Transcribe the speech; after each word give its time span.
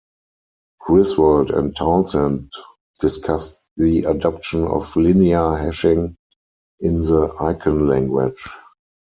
Griswold 0.79 1.51
and 1.51 1.75
Townsend 1.75 2.51
discussed 3.01 3.69
the 3.77 4.05
adoption 4.05 4.63
of 4.65 4.95
linear 4.95 5.55
hashing 5.55 6.17
in 6.79 7.01
the 7.01 7.31
Icon 7.39 7.85
language. 7.87 8.47